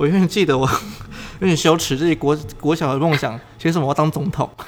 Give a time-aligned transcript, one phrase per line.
[0.00, 0.66] 我永远记得我
[1.40, 4.48] 有点羞耻，自己国国小的梦想，写什么我要当总统。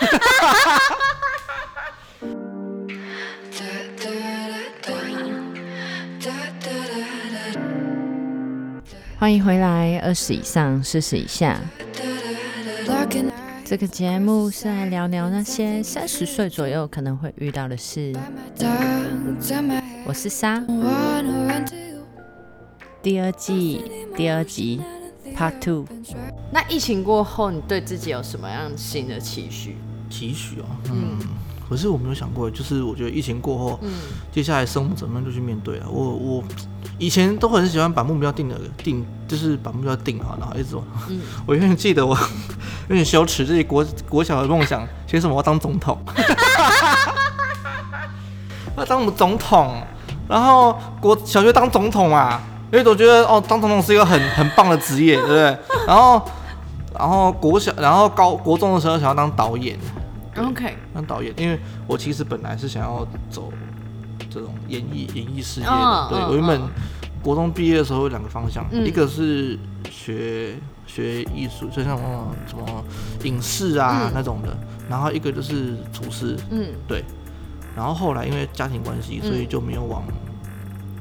[9.19, 11.59] 欢迎回来，二十以上，四十以下。
[13.65, 18.15] 这个节目是来聊聊那些三十岁左右可能会遇到的事。
[20.05, 20.63] 我是莎，
[23.03, 24.83] 第二季第二集
[25.33, 25.85] Part Two。
[26.51, 29.77] 那疫情过后，你对自己有什么样新的期许？
[30.11, 31.19] 期许哦，嗯，
[31.69, 33.91] 可是我没有想过，就是我觉得疫情过后，嗯，
[34.31, 35.87] 接下来生活怎么样就去面对啊。
[35.91, 36.45] 我我
[36.99, 40.85] 以前都很喜欢把目标定的定，就是把目标定好，然后一直往。
[41.09, 42.15] 嗯， 我永远记得我
[42.89, 45.99] 有点羞耻，自己国国小的梦想，写什么我要当总统。
[48.77, 49.83] 要当我们总统，
[50.29, 52.41] 然后国小学当总统啊，
[52.73, 55.59] 因为我觉得哦，当总统是一个很 很棒的职业，对不对？
[55.87, 56.23] 然后
[56.99, 59.79] 然后国小，然后高国中的时候想要当导演。
[60.39, 63.53] OK，当导演，因为我其实本来是想要走
[64.31, 66.09] 这种演艺演艺事业的。
[66.09, 66.59] 对我原本
[67.23, 69.59] 国中毕业的时候有两个方向，一个是
[69.91, 70.55] 学
[70.87, 72.65] 学艺术，就像什么什么
[73.25, 74.57] 影视啊那种的，
[74.89, 76.35] 然后一个就是厨师。
[76.51, 77.05] 嗯，对。
[77.77, 80.03] 然后后来因为家庭关系，所以就没有往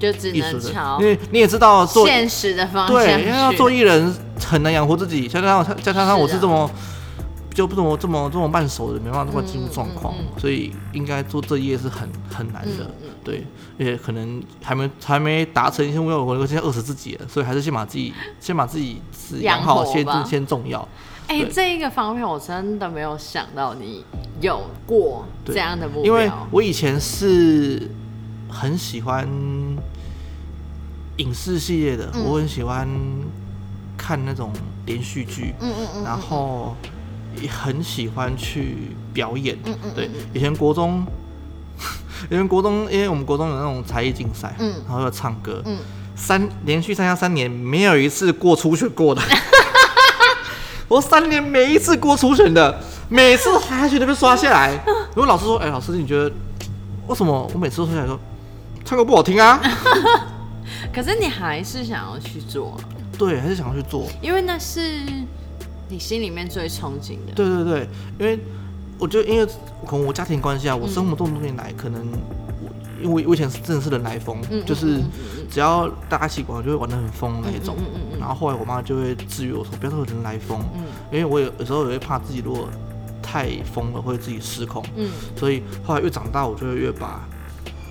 [0.02, 4.14] 就只能朝，因为你也知道做现实的方向，对，因为要做艺人
[4.44, 6.70] 很难养活自己，再加上再加上我是这么。
[7.54, 12.90] 就不怎么这么这么慢熟的，没办法这么进入状况，所以应该做这一页是很很难的，
[13.26, 13.46] 对，
[13.78, 19.02] 而且可能还没还没达成一些目标，我现在饿死自己了，所以还是先把自己先把自己
[19.42, 20.88] 养好，先先重要。
[21.28, 24.06] 哎，这一个方面我真的没有想到你
[24.40, 27.92] 有过这样的目标，因为我以前是
[28.50, 29.28] 很喜欢
[31.22, 32.88] 影视系列的，我很喜欢
[33.98, 34.52] 看那种
[34.86, 36.76] 连续剧，嗯嗯嗯，然后。
[37.42, 41.02] 也很喜欢去表演，嗯嗯，对，以前国中，
[42.30, 45.78] 以前国中，因为我们国中有那种才艺竞赛，嗯，然后要唱歌，嗯，
[46.14, 49.22] 三连续参加三年，没有一次过初选过的，
[50.90, 52.78] 我三年每一次过初选的，
[53.08, 54.78] 每次还去都被刷下来，
[55.16, 56.30] 如果老师说，哎，老师你觉得
[57.08, 58.20] 为什么我每次都刷下来说
[58.84, 59.58] 唱歌不好听啊？
[60.94, 62.80] 可是你还是想要去做，
[63.18, 65.02] 对，还是想要去做，因为那是。
[65.94, 68.40] 你心里面最憧憬的，对对对，因为
[68.98, 69.46] 我觉得，因为
[69.86, 72.02] 可能我家庭关系啊，我生活这么多年来，可能
[72.62, 72.70] 我
[73.04, 75.02] 因为我以前是真的是人来疯，就是
[75.50, 77.76] 只要大家一起玩，就会玩的很疯那一种。
[78.18, 80.62] 然后后来我妈就会制约我说，不要说人来疯，
[81.12, 82.70] 因为我有有时候也会怕自己如果
[83.22, 84.82] 太疯了，会自己失控。
[84.96, 87.28] 嗯，所以后来越长大，我就会越把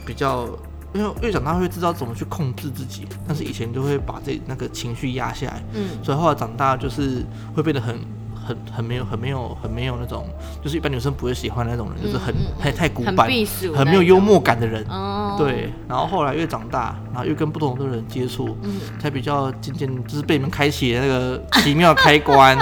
[0.06, 0.48] 比较。
[0.92, 7.24] 因为越长大会知道怎么去控制自己，但是以前就会把这那个情绪压下来，嗯，所以后来长大就是
[7.54, 7.98] 会变得很
[8.34, 10.26] 很很没有很没有很没有那种，
[10.62, 13.30] 就是一般女生不会喜欢那种人，就是很太太古板、
[13.74, 15.72] 很没有幽默感的人，哦，对。
[15.86, 22.56] 然后后来越长大，然后又跟不同的人接触，嗯，才比较渐渐就是被你们开启那个奇妙开关，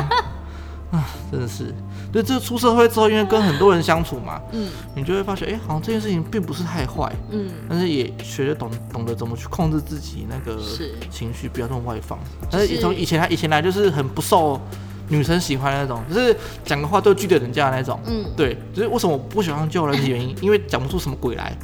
[0.92, 1.74] 啊，真的是。
[2.12, 10.58] 对，这出社会之后，因为跟很多人相处嘛，嗯，你就会发现，哎，好像这件事情并不是太坏，嗯，但是也学着懂懂得怎么去控制自己那个
[11.10, 12.18] 情绪，不要那么外放。
[12.50, 14.60] 但是从以前他以前来就是很不受
[15.08, 21.56] 女生喜欢那种，就是讲的话都拒绝人家那种，嗯，对，就是为什么我不喜欢救人的原因， 因为讲不出什么鬼来。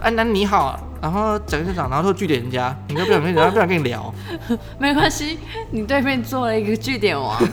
[0.00, 4.14] 哎，那你好，然后讲一讲，然后就拒点人家，你都不想跟人家不想跟你聊，
[4.78, 5.38] 没关系，
[5.70, 7.38] 你对面做了一个据点王。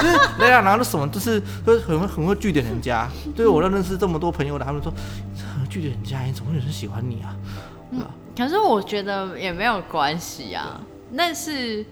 [0.00, 3.06] 就是人家拿的什么，就是就是很会很会据点人家。
[3.36, 4.90] 对我认识这么多朋友的，他们说
[5.68, 7.36] 据点人家，你怎么会有人喜欢你啊？
[7.90, 8.00] 嗯，
[8.34, 10.80] 可是我觉得也没有关系啊，
[11.10, 11.84] 那是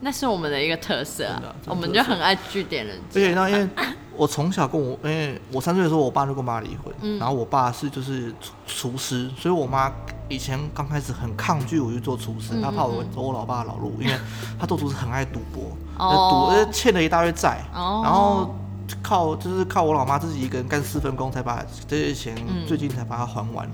[0.00, 2.98] 那是我们的一个特色啊，我们就很爱据点人。
[3.08, 3.68] 而且那因为
[4.16, 8.34] 我从小跟我，因为我三岁的时候，我爸就跟我妈离婚，然后我爸是就是
[8.66, 9.92] 厨师，所以我妈。
[10.32, 14.14] 以前刚开始很抗拒我去做厨师，她怕我走我老爸的老路，因为
[14.60, 18.54] 他做厨师很爱赌博，赌欠了一大堆债，然后
[19.02, 23.68] 靠就是靠我老妈自己一个人干四份工才把这些钱最近才把它还完，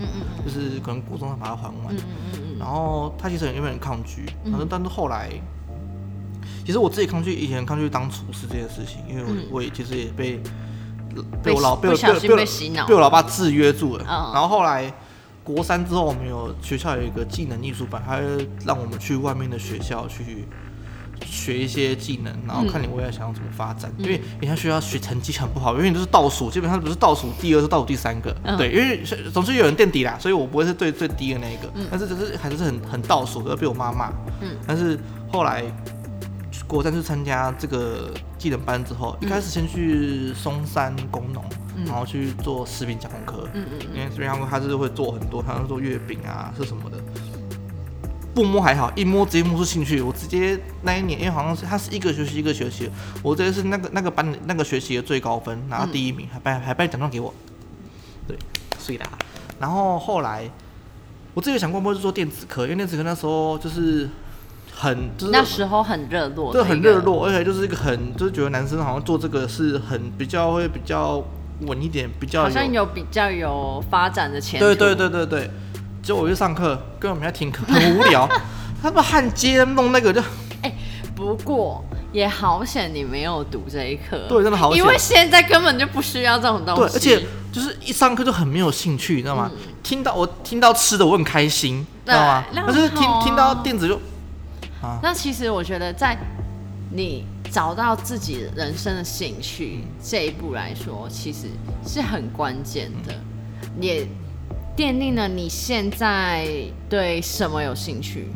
[0.46, 1.94] 就是可能股中才把它还完。
[2.58, 5.30] 然后他其实原本很抗拒，反正但是后来，
[6.64, 10.40] 其实我自己抗拒以前抗拒当厨师这件事情，因为我我也其实也被
[11.42, 14.92] 被我老被被被洗脑被我老爸制约住了，然后后来。
[15.46, 18.18] 国三之后，我们有学校有一个技能艺术班，他
[18.64, 20.44] 让我们去外面的学校去
[21.24, 23.88] 学一些技能，然后看你未来想要怎么发展。
[23.96, 28.34] 因为以前学校学成绩很不好，因为你都是倒数，基本上不是倒数第二，是倒数第三个。
[28.58, 29.00] 对，因为
[29.32, 31.72] 总是有人垫底啦，所以我不会是最最低的那一个。
[31.92, 34.12] 但是只是还是很很倒数，而被我妈骂。
[34.40, 34.48] 嗯。
[34.66, 34.98] 但是
[35.32, 35.62] 后来
[36.66, 41.44] 国三去参加这个技能班之后，一开始先去松山工农，
[41.86, 43.48] 然后去做食品加工科。
[43.54, 46.98] 嗯嗯因为食品加工他是会做很多，他会做月饼啊，是什么的。
[48.34, 50.02] 不摸还好，一摸直接摸出兴趣。
[50.02, 52.90] 我直接那一年，因为好像是他是一个学期一个学期，
[53.22, 57.32] 我直接是那个那个班那个学期的最高分，拿到第一名，还颁还颁奖状给我。
[58.28, 58.36] 对，
[58.78, 59.08] 所以啦。
[59.58, 60.50] 然后后来，
[61.32, 64.06] 我自己想过，不是做电子科，因为电子科那时候就是
[64.78, 71.24] 很就是那时候很热络，对，很热络，而且就是一个很就是觉得男生好像做这个是很比较会比较
[71.62, 74.66] 稳一点，比较好像有比较有发展的前途。
[74.66, 75.50] 对对对对对。
[76.02, 78.28] 就我去上课，跟我们要听课，很无聊。
[78.80, 80.20] 他们焊接弄那个就，
[80.62, 80.72] 哎，
[81.16, 84.78] 不过也好险你没有读这一课，对，真的好险。
[84.78, 86.80] 因为现在根本就不需要这种东西。
[86.80, 89.50] 对，而且就是一上课就很没有兴趣，你知道吗？
[89.82, 92.44] 听到我听到吃的我很开心，知道吗？
[92.64, 94.00] 可是听听到电子就，
[94.86, 95.00] 啊。
[95.02, 96.16] 那其实我觉得在
[96.90, 101.48] 你找到自己人生的兴趣这一步来说，其实
[101.86, 103.14] 是很关键的，
[103.80, 104.06] 也。
[104.76, 106.46] 奠定了你现在
[106.86, 108.28] 对什么有兴趣，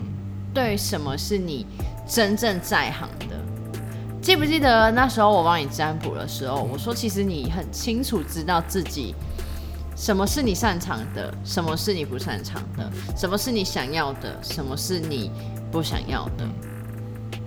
[0.55, 1.67] 对什么是你
[2.09, 3.37] 真正在行的。
[4.23, 9.15] 记不记得那时候我帮你占卜的时候，我说其实你很清楚知道自己
[9.95, 15.31] 什么是你擅长的，什么是你不擅长的，什么是你想要的，什么是你
[15.71, 16.47] 不想要的。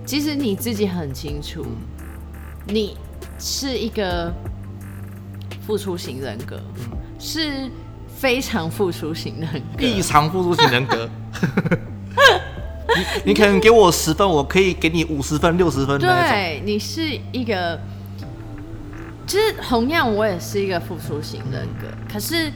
[0.06, 1.64] 其实你自己很清楚，
[2.66, 2.96] 你
[3.38, 4.32] 是一个
[5.66, 6.60] 付出型人格，
[7.18, 7.70] 是。
[8.16, 11.10] 非常付出型人格，异常付出型人格。
[13.24, 16.00] 你你可能给我十分，我可以给你五十分、六十分。
[16.00, 17.78] 对你是一个，
[19.26, 21.88] 其实同样我也是一个付出型人格。
[22.10, 22.50] 可是，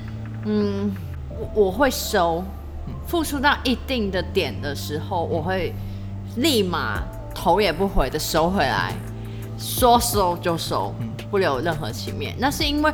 [0.46, 0.90] 嗯，
[1.28, 2.42] 我我会收，
[3.08, 5.74] 付出到一定的点的时候，我会
[6.36, 7.02] 立马
[7.34, 8.94] 头也不回的收回来，
[9.58, 10.94] 说收就收，
[11.28, 12.36] 不留任何情面。
[12.38, 12.92] 那是因为。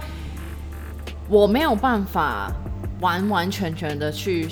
[1.26, 2.52] 我没有办法
[3.00, 4.46] 完完全全的去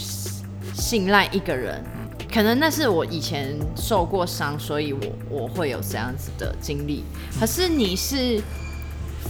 [0.74, 1.84] 信赖一个人，
[2.32, 7.04] 可能那是我以前受过伤，所以我我会有这样子的经历。
[7.38, 8.42] 可是你是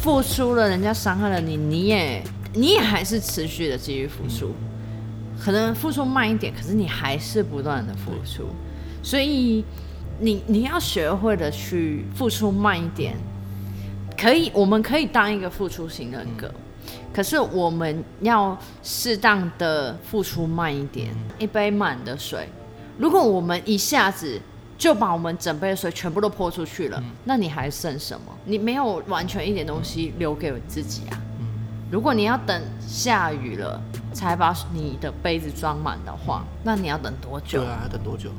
[0.01, 2.23] 付出了，人家伤害了你，你也
[2.55, 4.55] 你也还是持续的继续付出，
[5.43, 8.47] 可能付出慢一点，可是你还是不断的付出。
[9.03, 9.65] 所以
[10.21, 13.17] 你你要学会的去付出慢一点，
[14.17, 16.49] 可以，我们可以当一个付出型人格。
[17.13, 21.09] 可是我们要适当的付出慢一点，
[21.41, 22.49] 一杯满的水，
[22.97, 24.41] 如果我们一下子
[24.79, 28.27] 就把我们整杯的水全部都泼出去了，那你还剩什么？
[28.45, 31.21] 你没有完全一点东西留给自己啊。
[31.93, 33.79] 如果你要等下雨了
[34.15, 37.61] 才把你的杯子装满的话，那你要等多久？
[37.61, 38.31] 对啊，要等多久？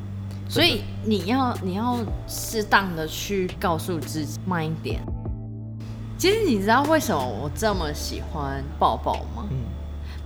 [0.50, 5.04] 所以你要你要适当的去告诉自己慢一点。
[6.18, 9.48] 其实你知道为什么我这么喜欢抱抱吗？
[9.52, 9.58] 嗯，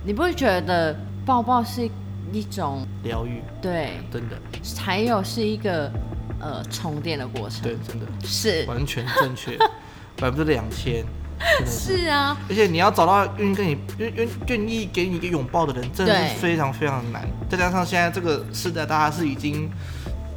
[0.02, 0.96] 你不会觉得
[1.26, 1.86] 抱抱是
[2.32, 3.42] 一种疗愈？
[3.60, 4.38] 对，真的。
[4.78, 5.92] 还有是一个
[6.40, 7.60] 呃充电的过程。
[7.60, 9.58] 对，真的是完全正确，
[10.16, 11.04] 百分之两千。
[11.66, 17.28] 是啊，而且你要找到愿意跟你愿愿愿意给你一个拥抱的人，真的是非常非常难。
[17.48, 19.70] 再加上现在这个时代，大家是已经。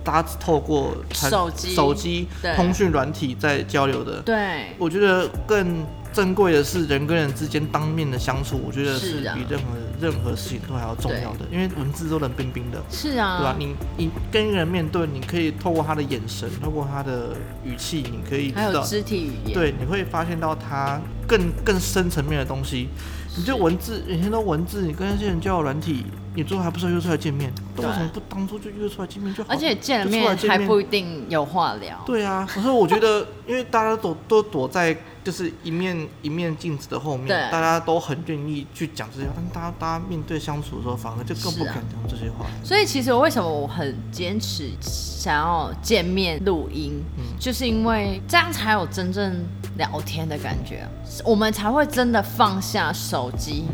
[0.04, 4.20] 大家透过手机、手机通讯软体在交流的。
[4.24, 11.46] 对，我觉得更珍贵的是人跟人之间当面的相处，我觉得是比任何任何事情都还要重要的。
[11.52, 12.82] 因为文字都冷冰冰的。
[12.90, 13.38] 是啊。
[13.38, 13.56] 对吧？
[13.60, 19.54] 你你跟一个人面对，你可以透过他的眼神，透过他的语气，你可以还有肢体语言。
[19.54, 22.90] 对，你会发现到他更更深层面的东西。
[23.38, 26.06] 你就文字，以前都文字，你跟那些人交友软体。
[26.34, 27.52] 你最后还不是约出来见面？
[27.76, 29.50] 为什么不当初就约出来见面就好？
[29.52, 32.02] 而且见了面还不一定有话聊。
[32.06, 42.46] 对啊，可是我觉得，因为大家都都躲在就是一面一面镜子的后面，大家都很愿意去讲这些，但大家大家面对相处的时候，反而就更不敢讲这些话。
[42.64, 47.04] 所以其实我为什么我很坚持想要见面录音，
[47.40, 49.46] 就是因为这样才有真正
[49.78, 50.88] 聊天的感觉，
[51.24, 53.66] 我们才会真的放下手机。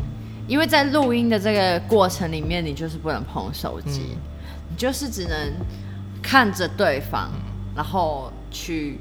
[0.46, 4.16] 因为在录音的这个过程里面，你就是不能碰手机，
[4.70, 5.52] 你就是只能
[6.22, 7.30] 看着对方，
[7.76, 8.98] 然后去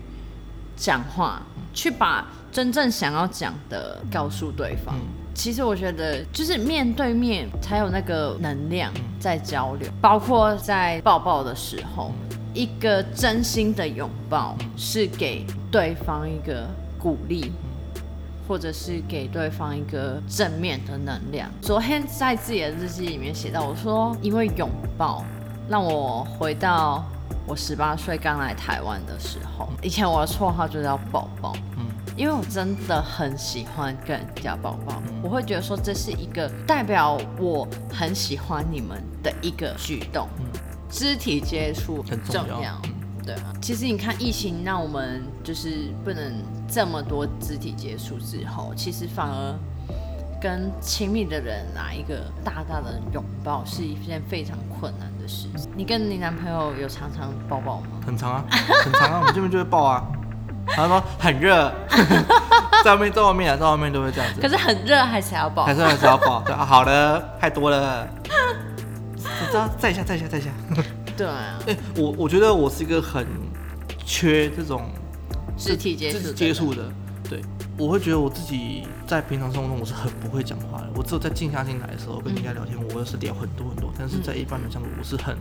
[0.75, 1.42] 讲话，
[1.74, 4.96] 去把真正想要讲的告诉对方。
[5.34, 12.12] 其实我觉得，就是面对面才有那个能量在交流，包括在抱抱的时候，
[12.54, 16.68] 一个真心的拥抱是给对方一个
[17.00, 17.51] 鼓励。
[18.48, 21.51] 或者是给对方一个正面的能量。
[21.62, 25.22] 昨天在自己的日记里面写到，我说因为拥抱
[25.68, 27.04] 让我回到
[27.46, 31.86] 我十八岁刚来台湾的时候，以前我的绰号就叫宝宝，嗯，
[32.17, 40.27] 因为我真的很喜欢跟人家抱抱，我会觉得说这是一个代表我很喜欢你们的一个举动，
[40.89, 42.81] 肢体接触很重要，
[43.24, 43.53] 对啊。
[43.62, 49.55] 其实你看疫情让我们就是不能这么多肢体接触之后，其实反而。
[50.39, 55.67] 跟亲密的人来一个大大的拥抱是一件非常困难的事情。
[55.75, 57.88] 你跟你男朋友有常常抱抱吗？
[58.05, 60.05] 很长啊，很长啊，我们这边就会抱啊。
[60.75, 61.74] 他说很热，
[62.83, 64.41] 在外面在外面啊，在外面都会这样子。
[64.41, 66.41] 可是很热还是要抱，还是还是要抱。
[66.45, 68.07] 对啊，好的，太多了。
[68.33, 70.50] 我知道，再一下，再一下，再一下。
[71.15, 71.59] 对啊。
[71.67, 73.25] 哎，我我觉得我是一个很
[74.05, 74.89] 缺这种
[75.57, 76.83] 肢体接触接触的。
[77.29, 77.41] 对，
[77.77, 80.88] 我会觉得我自己在平常生活中我是很不会讲话的。
[80.95, 83.91] 我只有在静下心来的时候跟人家聊天，我是聊很多很多。
[83.97, 85.36] 但是在一般的相处，我是很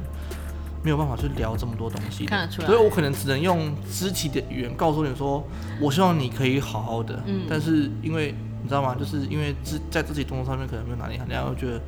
[0.87, 2.25] 没有办法去聊这么多东西。
[2.27, 2.69] 看得出来。
[2.69, 5.43] 所以我可能只能用肢体的语言告诉你说，
[5.81, 7.21] 我希望你可以好好的。
[7.27, 7.43] 嗯。
[7.49, 8.95] 但是因为你知道吗？
[8.99, 11.81] 就是因为肢在自己动作上面可能没有哪里好，人家会觉得。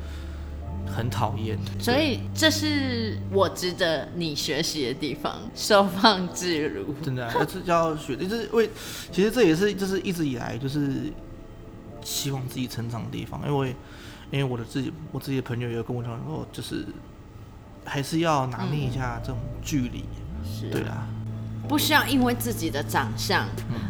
[0.87, 6.95] 很讨厌，所以这是我值得你学习的地方，收放自如。
[7.03, 8.67] 真的，这要学，就是为，
[9.11, 11.13] 其实这也是就是一直以来就是
[12.01, 13.39] 希望自己成长的地方。
[13.45, 13.75] 因为
[14.31, 16.83] 因为我的自己，我自己的朋友也有跟我讲说，就是
[17.85, 20.05] 还是要拿捏一下这种距离。
[20.43, 21.07] 是，对啊。
[21.67, 23.45] 不需要因为自己的长相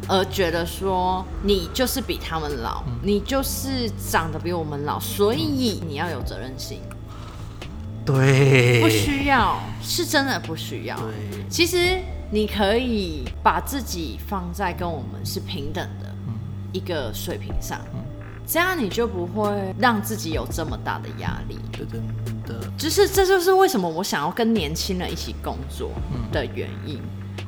[0.09, 6.81] 而觉得说你就是比他们老，你就是长得比我们老，所以你要有责任心。
[8.05, 10.99] 对，不需要，是真的不需要。
[11.49, 16.13] 其实你可以把自己放在跟我们是平等的
[16.73, 17.79] 一个水平上，
[18.51, 21.59] 这样你就不会让自己有这么大的压力。
[21.71, 22.01] 对，真
[22.47, 22.67] 的。
[22.75, 25.91] 就是这就是为什么我想要跟年轻人一起工作
[26.31, 26.99] 的原因。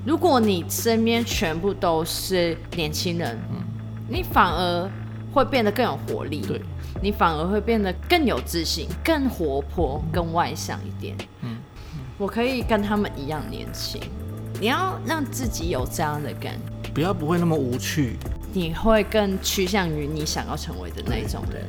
[0.06, 3.64] 如果你身边全部都是年轻人，嗯，
[4.08, 4.88] 你反而
[5.34, 6.62] 会变得更有活力，对，
[7.02, 11.18] 你反而会变得更有自信、更活泼、更外向一点。
[11.42, 11.58] 嗯，
[12.20, 14.00] 我可以跟他们一样年轻。
[14.60, 16.54] 你要让自己有这样的感
[16.84, 18.18] 觉，不要不会那么无趣，
[18.54, 21.64] 你会更趋向于你想要成为的那一种人。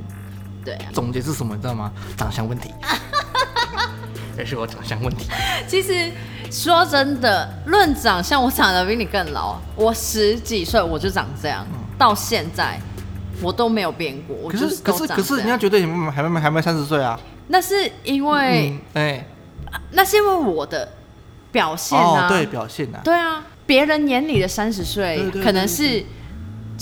[0.64, 1.54] 对啊，总结是什么？
[1.54, 1.90] 你知道吗？
[2.16, 2.70] 长相问题。
[4.38, 5.28] 也是我长相问题。
[5.68, 6.10] 其实
[6.50, 9.58] 说真的，论长相，我长得比你更老。
[9.76, 11.66] 我十几岁我就长这样，
[11.98, 12.80] 到现在
[13.42, 14.50] 我都没有变过。
[14.50, 17.18] 可是可是可是，人家觉得你们还没还没三十岁啊？
[17.48, 19.26] 那是因为哎，
[19.90, 20.88] 那是因为我的
[21.50, 26.02] 表现啊，对表现啊，对啊，别人眼里的三十岁可能是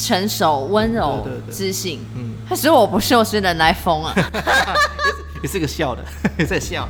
[0.01, 4.15] 成熟、温柔、知性，嗯，可是我不是，我是人来疯啊。
[5.43, 6.03] 也是个笑的，
[6.39, 6.89] 也在笑。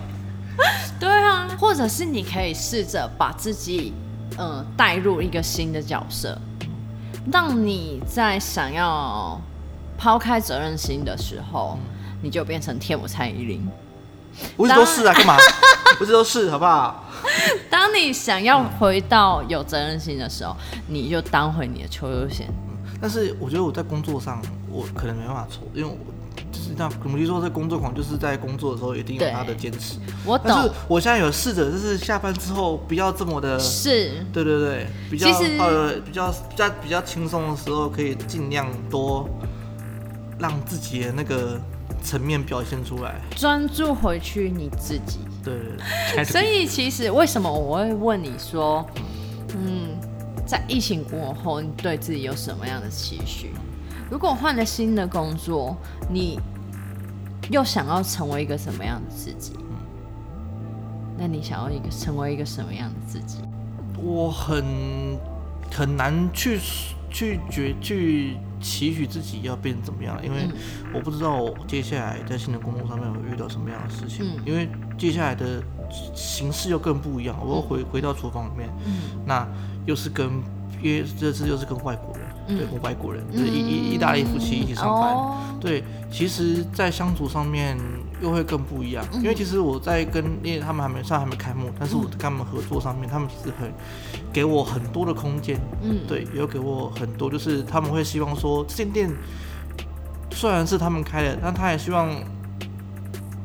[1.00, 3.92] 对啊，或者是你可以试着把自己，
[4.38, 6.38] 嗯，带入一个新的角色，
[7.32, 9.40] 让你在想要
[9.98, 11.76] 抛开责任心的时候，
[12.22, 13.68] 你就变成天母蔡依林。
[14.56, 15.36] 不是都是啊，干嘛？
[15.98, 17.04] 不是 都是，好不好？
[17.68, 22.46] 当你想要回到有责任心的时候，你就当回你的邱悠贤。
[23.00, 25.96] 但是我觉得我在工作上，我可能没办法错，因为我。
[26.52, 29.98] 就是那，我们就说这工作狂就是在工作的时候一定有他的坚持。
[30.24, 30.46] 我懂。
[30.48, 33.58] 但是我现在有试着，就是下班之后不要这么的。
[33.58, 34.24] 是。
[34.32, 35.28] 对对对，比较
[35.58, 39.28] 呃比较比较比较轻松的时候，可以尽量多
[40.38, 41.60] 让自己的那个
[42.02, 45.18] 层面表现出来，专注回去你自己。
[45.44, 45.54] 对
[46.14, 46.24] 对。
[46.24, 48.84] 所以其实为什么我会问你说，
[49.54, 49.90] 嗯，
[50.50, 53.52] 在疫情过后，你对自己有什么样的期许？
[54.10, 55.76] 如果换了新的工作，
[56.10, 56.40] 你
[57.52, 59.52] 又想要成为一个什么样的自己？
[61.16, 63.38] 那你想要一个成为一个什么样的自己？
[64.02, 65.16] 我很
[65.70, 66.58] 很难去
[67.08, 70.48] 去决去期许自己要变怎么样，因为
[70.92, 75.62] 我不知道接下来在新的工作上面会遇到什么样的事情，因为接下来的
[76.14, 77.36] 形式又更不一样。
[77.40, 78.68] 我又回回到厨房里面，
[79.26, 79.46] 那
[79.86, 80.30] 又是跟
[80.82, 82.30] 因为这次又是跟外国人。
[82.48, 87.78] 对，外国人，对，意意意大利夫妻一起上班，对，其实，在相处上面
[88.20, 93.72] 又会更不一样，因为其实我在跟，因为他们还没上，还没开幕，但是我跟他们合作上面，他们其实很
[94.32, 99.10] 给我很多的空间，嗯，对，也有给我很多，就是他们会希望说，这间店
[100.32, 102.08] 虽然是他们开的，但他也希望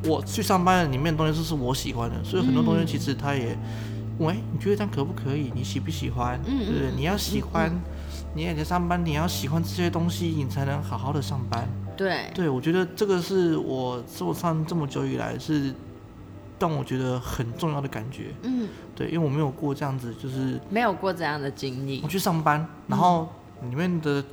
[0.04, 3.58] 我去上班的里面的东西是是我喜欢的，所以很多东西其实他也，
[4.20, 5.52] 喂，你觉得这样可不可以？
[5.56, 6.40] 你喜不喜欢？
[6.46, 7.72] 嗯，对，你要喜欢。
[8.38, 11.66] 你也在上班，你要喜欢这些东西，你才能好好的上班。
[11.96, 15.74] 对，对我觉得这个是我做上这么久以来是
[16.60, 18.34] 让我觉得很重要的感觉。
[18.44, 22.02] 嗯，对，因为我没有过这样子，就是没有过这样的经历。
[22.04, 23.30] 我去上班，然后
[23.70, 24.24] 里面的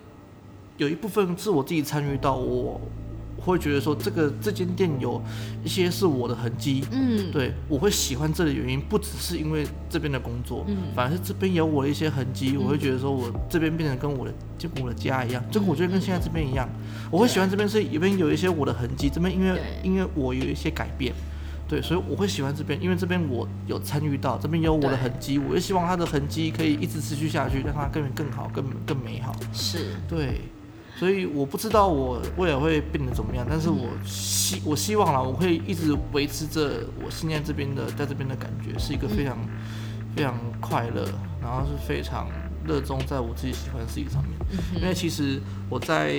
[0.76, 2.80] 有一部分是我自己参与到我。
[3.44, 5.20] 会觉得说这个这间店有
[5.64, 16.68] 一些是我的痕迹，嗯，对我会喜欢这里的原因不只是因为这边的工作，嗯，反而是这边有我的一些痕迹，我会觉得说我这边变成跟我的就跟我的家一样，就我觉得跟现在这边一样，
[17.10, 21.12] 我会喜欢这边是里边有一些我的痕迹，这边因为因为我有一些改变，
[21.68, 29.96] 对，所以我会喜欢这边，因为这边我有参与到，这边有我的痕迹，我也希望它的痕迹可以一直持续下去，让它更更好、更更美好，是。
[30.08, 30.42] 对。
[31.02, 39.36] 所以我不知道我未来会变得怎么样，但是我希我希望啦，我会一直维持着我现在这边的在这边的感觉，是一个非常
[40.14, 41.04] 非常快乐，
[41.40, 42.28] 然后是非常
[42.64, 44.32] 热衷在我自己喜欢的事情上面。
[44.80, 46.14] 因为其实我在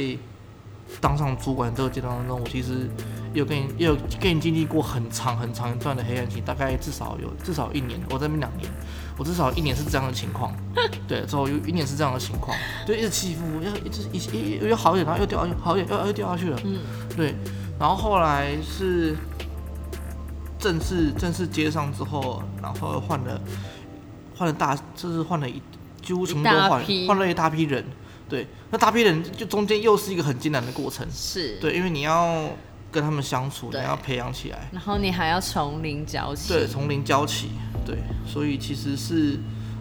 [0.99, 2.89] 当上主管这个阶段当中，我其实
[3.33, 8.69] 有跟你有跟你经历过很长很长一段的黑暗期，大概至少有至少一年，我在那边两年。
[9.17, 10.51] 我至少一年是这样的情况，
[11.07, 16.79] 对，之后有一年是这样的情况，就一直起伏，要一直一一又好一点，然后又掉下去，好一点，又又掉下去了，嗯，
[17.15, 17.35] 对，
[17.79, 19.15] 然后后来是
[20.57, 23.39] 正式正式接上之后，然后换了
[24.35, 25.61] 换了大，就是换了一
[26.01, 27.85] 几乎全部都换，换了一大批人，
[28.27, 31.57] 对，那大批人就中间又是一个很艰难的过程，是。
[31.59, 32.49] 对，因为你要
[32.91, 37.51] 跟他们相处，你要培养起来，然后你还要从零教起，对，从零教起。
[37.85, 39.39] 对，所以其实是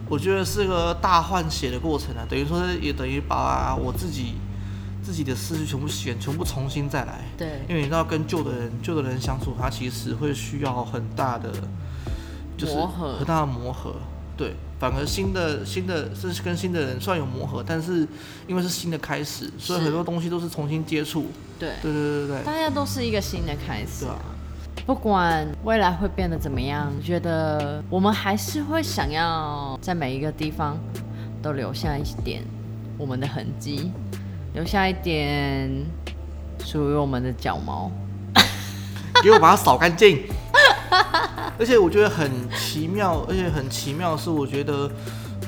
[0.09, 4.35] 我觉得是个大换血的过程啊，等于说也等于把我自己
[5.03, 7.21] 自己的思绪全部选，全部重新再来。
[7.37, 11.51] 对，因为你知道跟旧的人旧的人相处，他其实会需要很大的
[12.57, 12.73] 就是
[13.17, 13.95] 很大的磨合。
[14.35, 18.07] 对，反而新的新的是跟新的人虽然有磨合，但是
[18.47, 21.27] 因为是新的开始，所以很多东西都是重新接触。
[21.59, 24.05] 对，对对对对，大家都是一个新的开始。
[24.05, 24.19] 对啊。
[24.85, 30.77] 不管未来会变得怎么样，觉得我们还是会想要在每一个地方
[31.41, 32.43] 都留下一点
[32.97, 33.91] 我们的痕迹，
[34.53, 35.71] 留下一点
[36.59, 37.89] 属于我们的脚毛，
[39.23, 40.23] 给我把它扫干净。
[41.57, 44.91] 而且我觉得很奇妙，而且很奇妙是我觉得。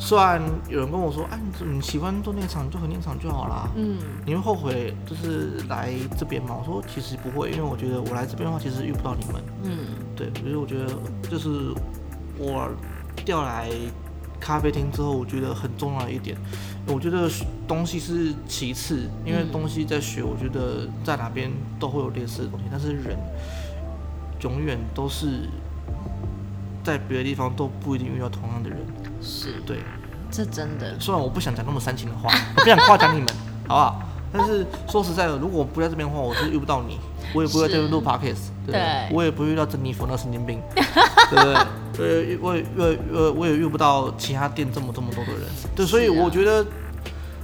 [0.06, 0.40] 虽然
[0.70, 3.68] 有人跟我说，啊，你你喜欢做内场就做内场就好啦。
[3.76, 6.56] 嗯，你会后悔就是来这边吗？
[6.60, 9.44] 我说其实不会，因为我觉得我来这边的话，其实遇不到你们。
[9.64, 9.72] 嗯，
[10.16, 10.86] 对，所以我觉得
[11.28, 11.74] 就是
[12.38, 12.70] 我
[13.16, 13.68] 调来
[14.40, 16.38] 咖啡厅之后，我觉得很重要一点。
[16.86, 17.28] 我觉得
[17.68, 23.18] 东西是其次，因为东西在学，我觉得在哪边都会有类似的东西，但是人
[24.44, 25.50] 永远都是
[26.84, 28.78] 在别的地方都不一定遇到同样的人。
[29.26, 29.80] 是对，
[30.30, 30.98] 这真的。
[31.00, 33.28] 虽然我不想讲那么煽情的话， 我不想夸奖你们，
[33.68, 34.02] 好不好？
[34.32, 37.00] 但是说实在的，如果我不在这边的话，我是遇不到你，
[37.34, 41.56] 我也不会在这边录 podcast，对，我也不会遇到珍妮佛那神经病， 对不对？
[41.96, 45.42] 对，我也呃呃，我也遇不到其他店这么这么多的人，
[45.74, 46.66] 对，所以我觉得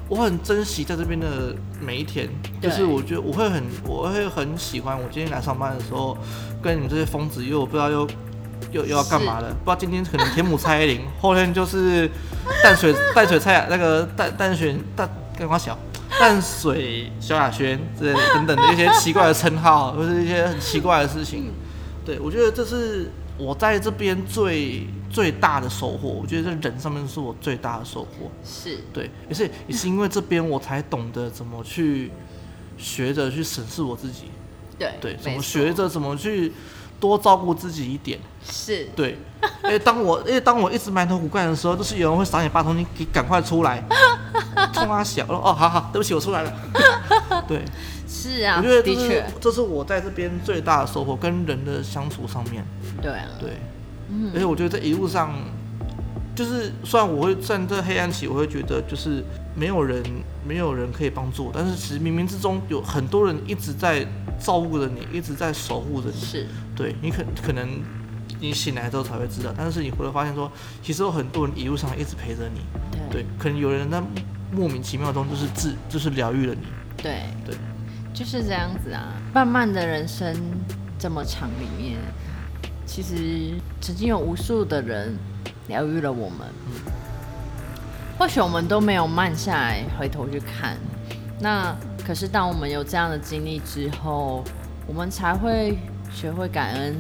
[0.10, 2.28] 我很珍惜在这边的每一天，
[2.62, 6.18] 就是我觉得我会很我会很喜欢我今天来上班的时候，
[6.62, 8.06] 跟你们这些疯子，因为我不知道又。
[8.72, 9.50] 又又要干嘛了？
[9.50, 12.10] 不知道今天可能天母蔡依林， 后天就是
[12.64, 15.78] 淡水淡水蔡那个淡淡水淡干嘛小
[16.20, 21.52] 淡水萧亚轩之类等等的一些奇怪的称号， 或是一些很奇怪的事情。
[22.06, 26.10] 对我觉得这是我在这边最最大的收获。
[26.10, 28.32] 我觉得这人上面是我最大的收获。
[28.44, 32.12] 是对，也是也是因为这边我才懂得怎么去
[32.78, 34.32] 学着去审视我自己。
[34.80, 36.52] 对对，怎么学着怎么去。
[37.02, 38.86] 多照顾自己一点，是。
[38.96, 39.18] 对。
[39.64, 43.84] 因为当我，因为当我一直埋头苦干的时候，就是有人会赏你巴通，你给赶快出来，
[44.72, 46.54] 冲他小哦，好好，对不起，我出来了。
[47.48, 47.66] 对，
[48.08, 52.64] 是啊，我觉得的确，这是我在这边最大的收获，跟人的相处上面。
[53.02, 53.58] 对啊，对，
[54.10, 55.34] 嗯，而且我觉得这一路上，
[56.36, 59.24] 就是虽然我会站在黑暗期，我会觉得就是
[59.56, 60.04] 没有人，
[60.48, 64.06] 没有人可以帮助我，但是其实冥冥之中有很多人一直在。
[64.44, 66.20] 照顾着你，一直在守护着你。
[66.20, 67.80] 是，对你可可能
[68.40, 72.62] 你醒来之后才会知道，但是你回来发现说，其实有很多人一路上一直陪着你。
[73.12, 74.02] 对，可能有人在
[74.52, 76.62] 莫名其妙中就是治，就是疗愈了你。
[76.98, 77.56] 对对，
[78.16, 79.14] 就是这样子啊。
[79.32, 80.36] 漫漫的人生
[80.98, 82.00] 这么长里面，
[82.88, 85.16] 其实曾经有无数的人
[85.72, 86.48] 疗愈了我们。
[86.68, 86.92] 嗯，
[88.20, 90.78] 或许我们都没有慢下来回头去看，
[91.40, 91.76] 那。
[92.04, 94.44] 可是，当我们有这样的经历之后，
[94.88, 95.78] 我们才会
[96.12, 96.96] 学会感恩，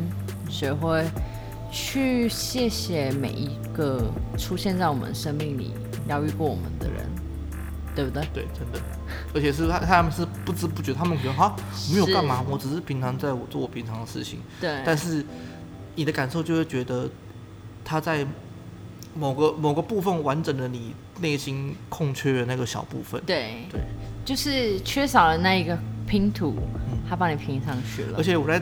[0.47, 1.03] 学会
[1.71, 3.99] 去谢谢每一个
[4.37, 5.73] 出现在我们生命里
[6.07, 7.03] 疗愈过我们的人，
[7.95, 8.23] 对不对？
[8.31, 8.79] 对，真的。
[9.33, 11.55] 而且是他，他们是不知不觉，他们觉得哈，
[11.91, 14.39] 没有干嘛，我只是平常在我做我平常的事情。
[14.61, 14.83] 对。
[14.85, 15.25] 但是
[15.95, 17.09] 你的感受就会觉得
[17.83, 18.25] 他在
[19.15, 23.21] 某个某个部分完整的你内心空缺的那个小部分。
[23.25, 23.81] 对对，
[24.23, 26.55] 就是缺少了那一个拼图，
[27.09, 28.17] 他帮你拼上去了。
[28.17, 28.61] 而且我在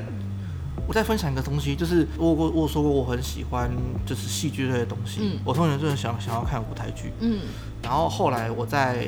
[0.87, 3.69] 我在分享一个东西，就是我我我说过我很喜欢
[4.05, 5.39] 就是戏剧类的东西，嗯。
[5.45, 7.39] 我从前就是想想要看舞台剧，嗯。
[7.83, 9.07] 然后后来我在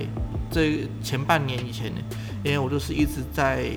[0.49, 2.01] 这前半年以前呢，
[2.43, 3.71] 因为我就是一直在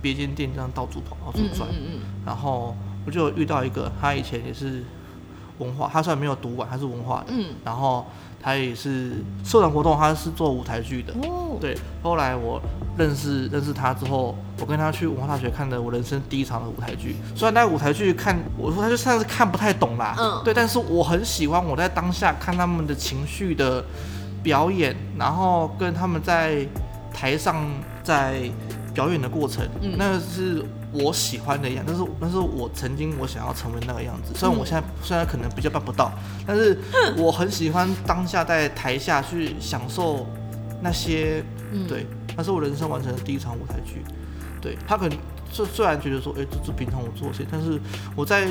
[0.00, 4.84] 别间店这样到处跑到处嗯转，嗯嗯然后我就有遇到一个，他以前也是
[5.58, 8.06] 文化，他虽然没有读完，他是文化的，嗯然后
[8.42, 9.12] 他也是
[9.44, 11.14] 社团活动，他是做舞台剧的，
[11.60, 11.76] 对。
[12.02, 12.60] 后来我
[12.98, 17.16] 认识认识他之后，我跟他去文化大学看的我人生第一场的舞台剧。
[17.34, 23.82] 虽然那个舞台剧看，我说他就算是看不太懂啦，嗯对，但是我很喜欢我在当下看他们的情绪的
[24.42, 26.66] 表演，然后跟他们在
[27.12, 27.64] 台上
[28.02, 28.50] 在
[28.92, 30.62] 表演的过程，嗯那个是
[30.94, 36.10] 我喜欢的样，但是但是我曾经我想要成为那个样子，虽然我现在虽然可能比较办不到，
[36.46, 36.78] 但是
[37.16, 40.26] 我很喜欢当下在台下去享受
[40.80, 44.02] 那些，嗯对，那是我人生完成的第一场舞台剧，
[44.60, 45.18] 对他可能
[45.50, 47.78] 虽虽然觉得说，哎、这是平常我做的事情，但是
[48.16, 48.48] 我在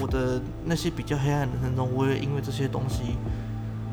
[0.00, 3.16] 我的那些比较黑暗的人生中，我也因为这些东西。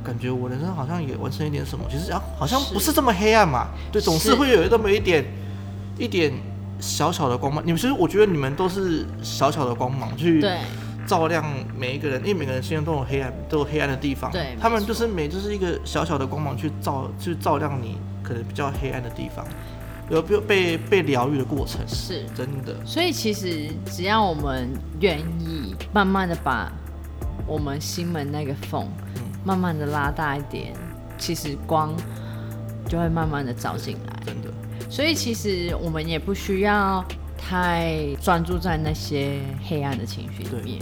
[0.05, 3.69] 感觉我人生好像也完成一点什么，其实啊，好像不是这么黑暗嘛。
[3.91, 5.25] 对，总是是会有那么一点
[5.97, 6.31] 一点
[6.79, 7.63] 小小的光芒。
[7.65, 10.59] 你们其实我觉得你们都是小小的光芒去对，
[11.07, 11.45] 照亮
[11.77, 14.31] 每一个人，因为每个人心中都有黑暗，都有黑暗的地方。
[14.31, 19.45] 对他们就是每就是一个小小的光芒去照去照亮你可能比较黑暗的地方，
[20.09, 22.25] 有被被被疗愈的过程，是。
[22.35, 22.75] 真的。
[22.85, 26.71] 所以其实只要我们愿意，慢慢的把
[27.47, 30.73] 我们心门那个缝，嗯慢慢的拉大一点，
[31.17, 31.93] 其实光
[32.87, 34.19] 就会慢慢的照进来。
[34.25, 34.49] 真的，
[34.89, 37.03] 所以其实我们也不需要
[37.37, 40.79] 太专注在那些黑暗的情绪里面。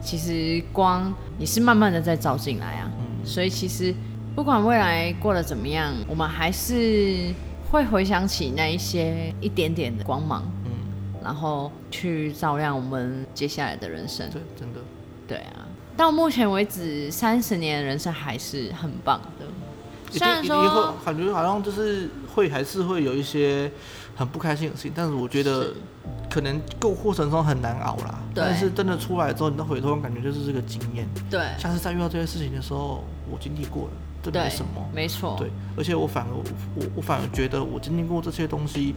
[0.00, 2.90] 其实光也是慢慢的在照进来啊。
[2.98, 3.92] 嗯所以其实
[4.36, 7.34] 不管未来过得怎么样，我们还是
[7.72, 10.70] 会回想起那一些一点点的光芒，嗯，
[11.24, 14.30] 然后去照亮我们接下来的人生。
[14.30, 14.80] 对，真的。
[15.26, 19.46] 对啊，到目前为止，三十年的人生还是很棒的。
[20.12, 23.70] 一虽然定一定会，感觉好像就是会还是会有一些
[24.14, 25.72] 很不开心的事情，但是我觉得
[26.30, 28.18] 可能过过程中很难熬啦。
[28.34, 31.08] 但是真的出来之后，你的回头感觉就是这个经验。
[31.30, 34.90] 对下次再遇到这些事情的时候，我经历过了，这对没什么。
[34.94, 36.34] 没错，对，而且我反而
[36.74, 38.94] 我我反而觉得我经历过这些东西，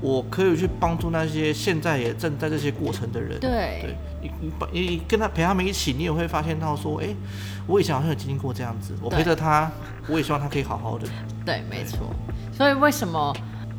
[0.00, 3.38] 我可以去帮助那些现在也正在这些过程的人。
[3.40, 7.14] 对对你你把你跟他陪他们一起，你也会发现到说，哎、
[7.66, 9.70] 我以前好像有经历过这样子，我陪着他，
[10.08, 11.06] 我也希望他可以好好的。
[11.44, 12.08] 对，没错。
[12.52, 13.36] 所以为什么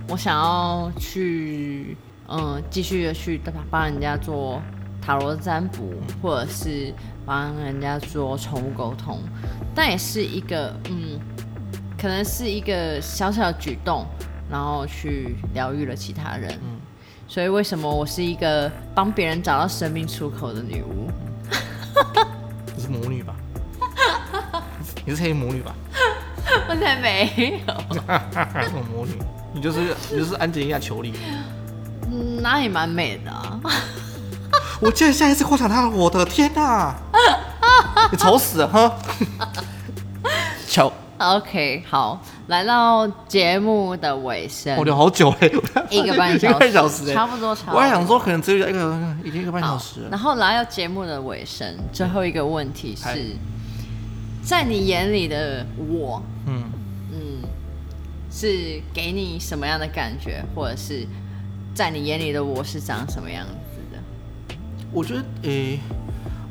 [0.07, 4.61] 我想要去嗯继续的去帮人家做
[5.05, 6.93] 塔罗占卜，或者是
[7.25, 9.19] 帮人家做宠物沟通，
[9.75, 11.19] 但也是一个嗯，
[11.97, 14.05] 可能是一个小小的举动，
[14.49, 16.51] 然后去疗愈了其他人。
[16.63, 16.79] 嗯
[17.27, 21.09] 所以为什么我是一个帮别人找到生命出口的女巫？
[22.75, 23.35] 你是魔女吧？
[25.03, 25.75] 你是黑魔女吧？
[26.69, 27.73] 我才没有，
[28.61, 29.13] 什么魔女？
[29.51, 29.79] 你就是
[30.11, 31.13] 你就是安吉丽亚·裘丽。
[32.11, 33.59] 嗯，那也蛮美的啊。
[34.81, 36.95] 我竟然下一次幻想他了，我的天哪、
[38.11, 38.93] 你丑死了哈！
[40.67, 45.49] 巧， OK，好，来到节目的尾声我，聊好久哎、
[45.89, 47.77] 一个半小时，一个半小时哎、差不多，差不多。
[47.77, 50.09] 我还想说，可能只有一个已经一个半小时了。
[50.11, 53.35] 然后来到节目的尾声，最后一个问题是，
[54.43, 56.63] 在你眼里的我，嗯，
[57.13, 57.41] 嗯，
[58.29, 61.07] 是给你什么样的感觉，或者是
[61.73, 63.59] 在你眼里的我是长什么样子的？
[64.95, 65.77] 我觉得诶、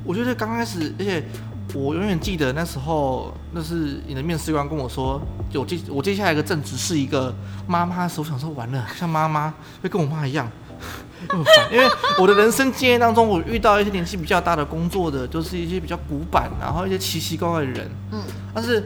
[0.04, 1.24] 我觉得刚开始，而且
[1.72, 5.18] 我永远记得那时候，那是你的面试官跟我说，
[5.54, 7.35] 我接我接下来一个正职是一个
[7.66, 10.46] 妈妈的时候，我想说完了，像妈妈会跟我妈一样。
[11.26, 17.90] 很烦因为我的人生经验当中，我遇到一些年纪比较大的工作的，就是一些比较古板，然后一些奇奇怪怪的人。
[18.12, 18.20] 嗯，
[18.52, 18.85] 但是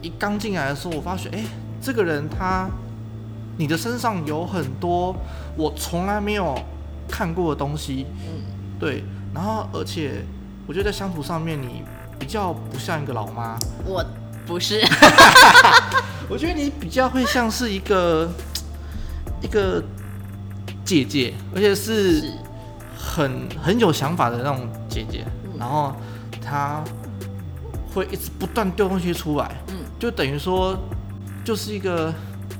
[0.00, 1.42] 一刚进来的时候，我发觉，哎、
[1.82, 2.68] 这个人他，
[3.56, 5.16] 你的身上有很多
[5.56, 6.56] 我从来没有
[7.08, 8.06] 看过的东西。
[8.24, 8.44] 嗯，
[8.78, 9.02] 对，
[9.34, 10.24] 然后而且
[10.66, 11.82] 我觉得在相处上面，你
[12.18, 14.04] 比较不像一个老妈，我
[14.46, 14.80] 不是，
[16.28, 18.28] 我觉得你比较会像是一个
[19.42, 19.82] 一个
[20.84, 22.32] 姐姐，而且是是
[22.96, 25.58] 很很有想法的那种姐姐，嗯。
[25.58, 25.94] 然后
[26.40, 26.82] 她
[27.94, 29.74] 会一直不断丢东西出来，嗯。
[29.98, 30.78] 就等于说
[31.44, 32.14] 就是一个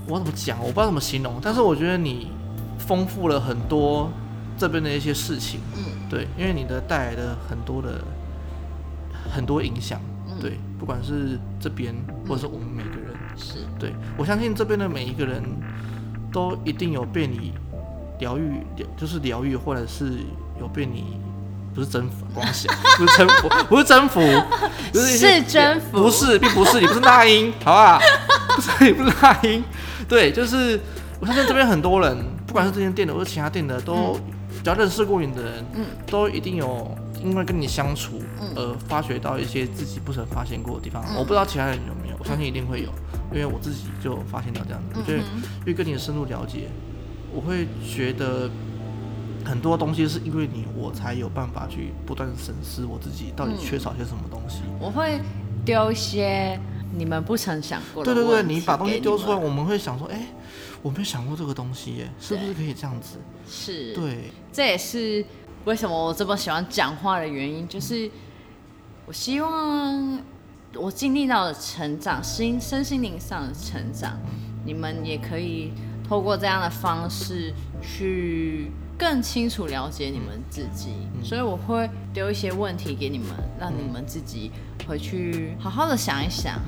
[0.06, 2.30] 我怎么讲，我不知道怎么形容，但是我觉得你
[2.78, 4.10] 丰富了很多
[4.58, 8.02] 这边的一些事情，嗯，对，因为你的带来的很多的
[9.32, 10.00] 很多影响，
[10.40, 11.94] 对，不管是这边
[12.26, 13.64] 或者是我们每个人，是。
[13.78, 15.42] 对我相信这边的每一个人
[16.32, 17.52] 都一定有被你
[18.18, 18.62] 疗愈，
[18.96, 20.18] 就是疗愈，或者是
[20.60, 21.20] 有被你
[21.74, 24.20] 不是征服，光想 不是征服，不是征服，
[24.92, 28.00] 是征服，不是，并不是，你不是那英，好不好？
[28.56, 29.62] 不是，你不是那英，
[30.08, 30.80] 对，就是
[31.20, 32.16] 我相信这边很多人，
[32.46, 34.18] 不管是这间店的或者其他店的，都。
[34.62, 38.20] 只要认识过你的人，嗯，都一定有因为跟你相处
[38.54, 41.02] 而发掘到一些自己不曾发现过的地方。
[41.16, 42.88] 我不知道其他人有没有，我相信一定会有，
[43.32, 45.00] 因为我自己就发现到这样子。
[45.00, 45.22] 我觉得，
[45.60, 46.68] 因为跟你的深入了解，
[47.32, 48.50] 我会觉得
[49.44, 54.62] 很多东西是因为你，我才有办法去不断审视我自己到底缺少些什么东西。
[54.78, 55.20] 我会
[55.64, 56.58] 丢一些
[56.96, 58.14] 你们不曾想过的。
[58.14, 60.26] 对对对，你把东西丢出来，我们会想说，哎。
[60.88, 63.18] 我没有想过这个东西耶，是不是可以这样子？
[63.46, 65.22] 是，对，这也是
[65.66, 68.10] 为什么我这么喜欢讲话的原因，就是
[69.04, 70.18] 我希望
[70.74, 74.18] 我经历到的成长，心身心灵上的成长，
[74.64, 75.72] 你们也可以
[76.08, 80.94] 透过这样的方式去更清楚了解你们自己。
[81.22, 83.28] 所以我会丢一些问题给你们，
[83.60, 84.50] 让你们自己
[84.86, 86.58] 回去好好的想一想。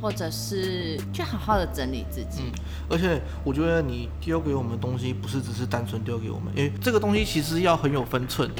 [0.00, 2.42] 或者是去好好的整理自己。
[2.44, 2.52] 嗯，
[2.88, 8.50] 而且我觉得你丢给我们的东西，不是只是单纯丢给我们，因为这个东西其实要很有分寸。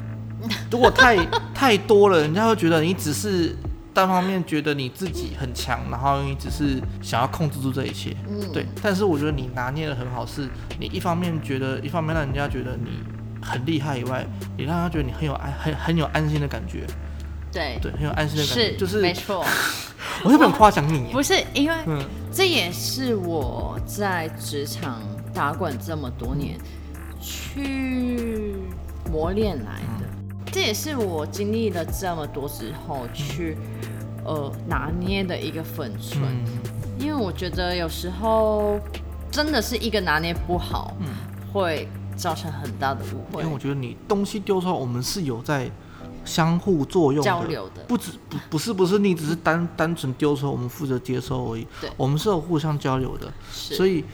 [0.70, 1.16] 如果太
[1.54, 3.54] 太多了，人家会觉得你只是
[3.92, 8.16] 单方面觉得你自己很强，然后你只是想要控制住这一切。
[8.26, 8.64] 嗯，对。
[8.82, 13.02] 但是我觉得你拿捏的很好，是你一方面觉得，一方面让人家觉得你
[13.42, 16.86] 很厉害以外，也让他觉得你很有安，很很有安心的感觉。
[17.52, 19.44] 对对，很有安心的感觉，就是没错。
[20.24, 21.74] 我是很夸奖你，不是因为，
[22.32, 25.00] 这也是我在职场
[25.32, 26.58] 打滚这么多年
[27.20, 28.56] 去
[29.10, 33.56] 磨练来的，这也是我经历了这么多之后去
[34.24, 36.22] 呃拿捏的一个分寸。
[36.98, 38.78] 因为我觉得有时候
[39.30, 40.94] 真的是一个拿捏不好，
[41.52, 43.42] 会造成很大的误会。
[43.42, 45.70] 因为我觉得你东西丢出来，我们是有在。
[46.30, 51.66] 相互作用的，不止不不是不是你只是单单纯丢出，我们负责接收而已。
[51.80, 53.32] 对，我们是有互相交流的。
[53.50, 54.04] 所以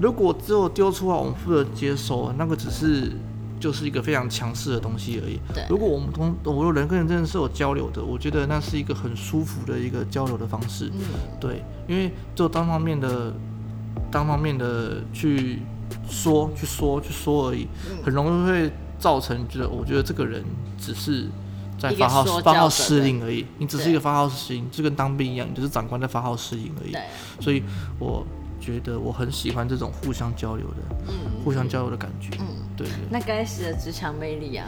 [0.00, 3.12] 如果只有丢出来，我们负责接收，那个只是
[3.60, 5.38] 就是一个非常强势的东西而已。
[5.52, 10.90] 对，如果我们同我说人跟人真的是有交流的，我觉得那是一个很舒服的一个交流的方式。
[10.94, 11.00] 嗯，
[11.38, 13.34] 对，因为就单方面的
[14.10, 15.60] 单方面的去
[16.08, 17.68] 说去说去说而已，
[18.02, 20.42] 很容易会造成觉得我觉得这个人
[20.78, 21.28] 只是。
[21.78, 26.92] 在发号发号施令而已，你只是一个发号施令，就跟当兵一样，你就是长官在发号施令而已。
[27.40, 27.62] 所以
[27.98, 28.26] 我
[28.60, 31.14] 觉得我很喜欢这种互相交流的，嗯，
[31.44, 32.30] 互相交流的感觉。
[32.40, 32.96] 嗯，对对。
[33.10, 34.66] 那该死的职场魅力啊！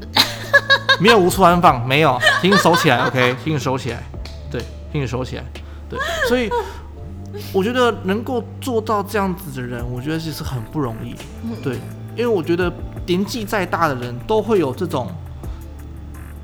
[1.00, 4.02] 没有无处安放，没有，请你收起来，OK，请你收起来，
[4.48, 4.62] 对，
[4.92, 5.44] 请你收起来，
[5.90, 5.98] 对。
[6.28, 6.48] 所以
[7.52, 11.16] 我觉得能够做到这样子的人，我觉得其实很不容易。
[11.62, 11.74] 对，
[12.16, 12.72] 因为我觉得
[13.06, 15.10] 年纪再大的人都会有这种。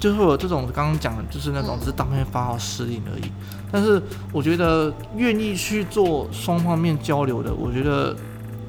[0.01, 3.31] 就会有这种刚刚讲的，就是那种只是当面发号施令而已。
[3.71, 8.17] 但是我觉得愿意去做双方面交流的，我觉得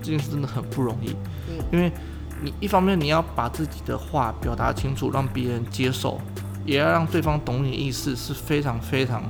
[0.04, 1.16] 这件事真的很不容易。
[1.72, 1.90] 因为
[2.44, 6.20] 你一方面你要把自己的话表达清楚，让别人接受，
[6.66, 9.24] 也要让对方懂你意思，是非常非常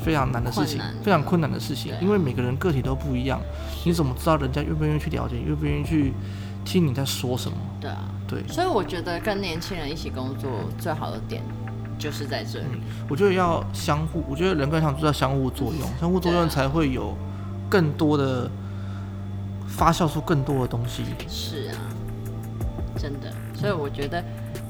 [0.00, 1.92] 非常难的事情，非常困难的事情。
[2.00, 3.40] 因为每个人个体都不一样，
[3.84, 6.12] 你怎么知道人家愿不愿意去了解，愿不愿意去
[6.64, 7.56] 听你在说什么？
[7.80, 8.04] 对啊。
[8.28, 11.42] 对，所以我觉得跟年轻人一起工作最好的点
[11.98, 12.82] 就是在这里。
[13.08, 17.16] 我觉得要相互，我觉得人跟人就要相互作用，相互作用才会有
[17.70, 18.50] 更多的
[19.68, 21.04] 发酵出更多的东西。
[21.28, 21.78] 是啊，
[22.98, 23.32] 真的。
[23.54, 24.22] 所以我觉得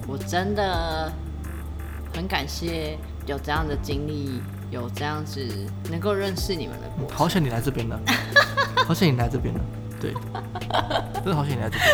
[0.07, 1.11] 我真的
[2.15, 4.41] 很感谢有这样的经历，
[4.71, 5.41] 有这样子
[5.91, 7.99] 能够认识你们的过好险你来这边了，
[8.87, 9.61] 好险你来这边了。
[10.01, 10.15] 对，
[11.15, 11.85] 真的好险你来这边。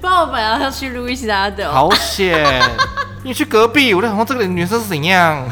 [0.00, 1.72] 不然我本来要去路易斯拉的。
[1.72, 2.62] 好险，
[3.22, 5.46] 你去隔壁，我在想说这个女生是怎样。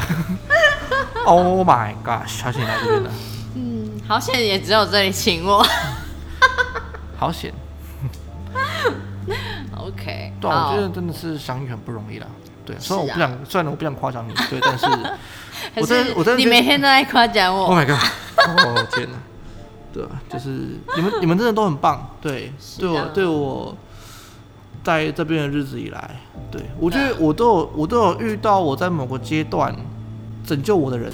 [1.25, 3.09] Oh my god，好险你来这边的。
[3.55, 5.63] 嗯，好险也只有这里请我。
[7.19, 7.53] 好险。
[9.77, 10.33] OK。
[10.41, 12.25] 对，我觉得真的是相遇很不容易啦。
[12.65, 14.85] 对，虽然我不想，虽然我不想夸奖你，对，但是，
[15.75, 17.65] 我真，我真，你每天都在夸奖我。
[17.65, 17.99] Oh my god，
[18.47, 19.17] 哦天哪。
[19.93, 20.49] 对啊，就是
[20.95, 22.15] 你们，你们真的都很棒。
[22.21, 23.75] 对， 对我，对我
[24.83, 26.19] 在这边的日子以来，
[26.51, 29.75] 对我觉得我都有，我都有遇到我在某个阶段
[30.45, 31.11] 拯救我的人，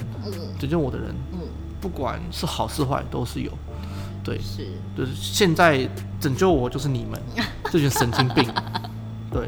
[0.60, 1.40] 拯救我的人，嗯，
[1.82, 3.52] 不管是好是坏，都是有。
[4.24, 5.88] 对，是，就是现在
[6.20, 7.22] 拯救我就是你们
[7.72, 8.44] 这群神经病。
[9.32, 9.46] 对，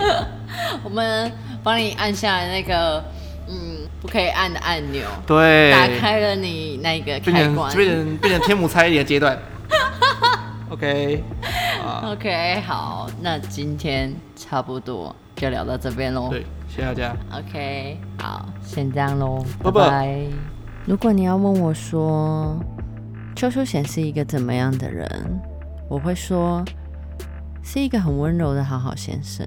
[0.84, 1.32] 我们
[1.64, 3.04] 帮你按下那个
[3.48, 7.76] 嗯不可以按的按钮，对，打开了你那个变成开关。
[7.76, 9.38] 变成变成天母猜疑的阶段。
[10.70, 11.24] OK，
[11.82, 16.30] 啊，OK，好，那今天差不多就聊到这边喽。
[16.30, 17.16] 对，谢谢大家。
[17.32, 20.22] OK，好，先这样喽，拜拜拜拜。
[20.86, 22.60] 如果你要问我说
[23.36, 25.42] 邱淑贤是一个怎么样的人，
[25.90, 26.64] 我会说
[27.64, 29.46] 是一个很温柔的好好先生。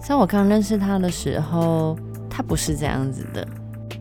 [0.00, 1.96] 在我刚认识他的时候，
[2.36, 3.46] 他不是这样子的，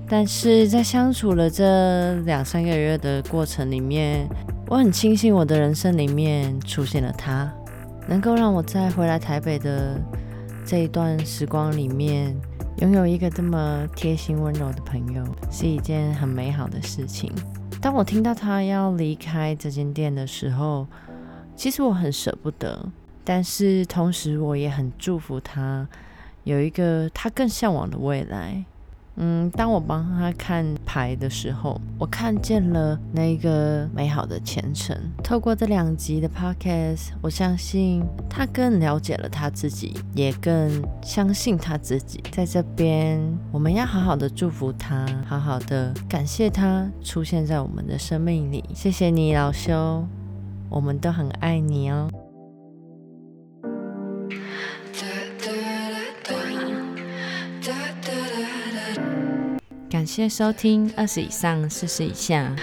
[0.09, 4.27] 但是在相处了这两三个月的过程里面，
[4.67, 7.53] 我很庆幸我的人生里面出现了他，
[8.07, 10.01] 能够让我在回来台北的
[10.65, 12.35] 这一段时光里面，
[12.77, 17.31] 拥有一个这么贴心温柔的朋友，是一件很美好的事情。
[17.79, 20.87] 当我听到他要离开这间店的时候，
[21.55, 22.83] 其实我很舍不得，
[23.23, 25.87] 但是同时我也很祝福他
[26.43, 28.65] 有一个他更向往的未来。
[29.15, 34.97] 嗯，当我帮他看牌的时候，我看见了那个美好的前程。
[35.23, 42.23] 透过这两集的 podcast，我相信他更了解了他自己，也更相信他自己。
[42.31, 48.63] 在这边，我们要好好的祝福他，好好的感谢他出现在我们的生命里。
[48.73, 50.07] 谢谢你，老修，
[50.69, 52.09] 我们都很爱你哦。
[60.15, 62.55] 谢收听二十以上四十以下。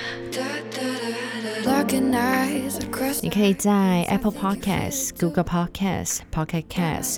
[3.20, 7.16] 你可以在 Apple Podcasts、Google Podcasts、Pocket Casts、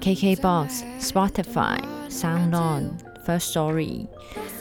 [0.00, 2.84] KKBox、Spotify、SoundOn、
[3.26, 4.06] First Story，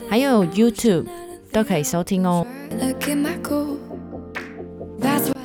[0.10, 1.06] 还有 YouTube
[1.49, 2.45] 都可以收听哦。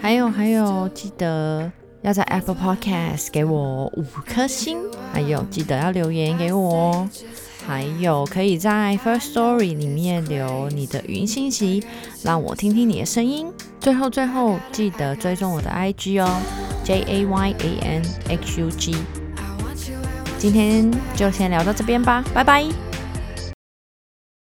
[0.02, 1.70] 还有还有，记得
[2.02, 4.78] 要在 Apple Podcast 给我五颗星，
[5.12, 7.09] 还有记得要留言给我哦。
[7.66, 11.83] 还有可以在 First Story 里面留你的语音信息，
[12.23, 13.46] 让我听听你的声音。
[13.79, 16.40] 最后最后记得追踪我的 IG 哦
[16.85, 18.96] ，J A Y A N X U G。
[20.38, 22.89] 今天就先聊到这边吧，拜拜。